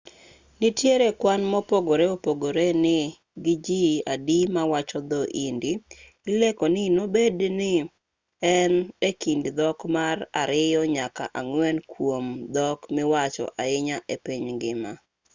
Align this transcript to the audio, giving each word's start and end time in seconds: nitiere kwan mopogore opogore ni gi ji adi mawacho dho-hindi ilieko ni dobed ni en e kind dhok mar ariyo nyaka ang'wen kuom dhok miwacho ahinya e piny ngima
nitiere 0.61 1.07
kwan 1.21 1.41
mopogore 1.51 2.05
opogore 2.15 2.67
ni 2.83 2.97
gi 3.43 3.55
ji 3.65 3.81
adi 4.13 4.39
mawacho 4.55 4.99
dho-hindi 5.09 5.71
ilieko 6.29 6.65
ni 6.73 6.83
dobed 6.95 7.37
ni 7.59 7.73
en 8.55 8.73
e 9.09 9.09
kind 9.21 9.43
dhok 9.57 9.79
mar 9.95 10.17
ariyo 10.41 10.81
nyaka 10.95 11.23
ang'wen 11.39 11.77
kuom 11.91 12.25
dhok 12.55 12.79
miwacho 12.95 13.45
ahinya 13.63 13.97
e 14.13 14.15
piny 14.25 14.45
ngima 14.57 14.91